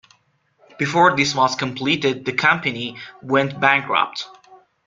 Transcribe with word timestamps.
Before 0.79 1.15
this 1.15 1.35
was 1.35 1.53
completed, 1.53 2.25
the 2.25 2.33
company 2.33 2.97
went 3.21 3.59
bankrupt. 3.59 4.27